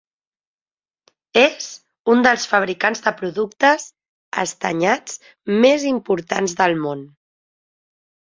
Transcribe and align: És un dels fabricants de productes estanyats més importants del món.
És 1.41 1.67
un 2.13 2.23
dels 2.27 2.45
fabricants 2.53 3.03
de 3.07 3.11
productes 3.19 3.85
estanyats 4.45 5.21
més 5.67 5.85
importants 5.93 6.57
del 6.63 6.75
món. 6.87 7.07